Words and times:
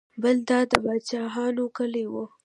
بل 0.21 0.37
دا 0.49 0.59
د 0.71 0.73
پاچاهانو 0.83 1.63
کلی 1.77 2.05
و. 2.11 2.13